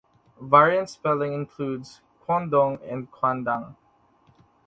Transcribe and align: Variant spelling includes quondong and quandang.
Variant 0.41 0.89
spelling 0.89 1.31
includes 1.33 2.01
quondong 2.25 2.79
and 2.91 3.11
quandang. 3.11 3.75